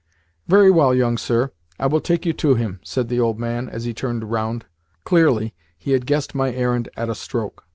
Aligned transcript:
"Very 0.47 0.71
well, 0.71 0.95
young 0.95 1.15
sir; 1.15 1.51
I 1.79 1.85
will 1.85 2.01
take 2.01 2.25
you 2.25 2.33
to 2.33 2.55
him," 2.55 2.79
said 2.83 3.07
the 3.07 3.19
old 3.19 3.39
man 3.39 3.69
as 3.69 3.83
he 3.83 3.93
turned 3.93 4.31
round. 4.31 4.65
Clearly 5.03 5.53
he 5.77 5.91
had 5.91 6.07
guessed 6.07 6.33
my 6.33 6.51
errand 6.51 6.89
at 6.97 7.07
a 7.07 7.13
stroke. 7.13 7.65